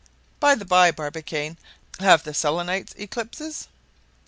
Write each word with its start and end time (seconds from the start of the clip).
By 0.39 0.55
the 0.55 0.65
bye, 0.65 0.89
Barbicane, 0.89 1.57
have 1.99 2.23
the 2.23 2.33
Selenites 2.33 2.95
eclipses?" 2.97 3.67